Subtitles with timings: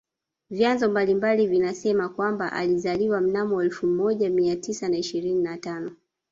[0.49, 5.91] Vyanzo mbalimbali vinasema kwamba alizaliwa mnamo elfu moja Mia tisa na ishirini na tano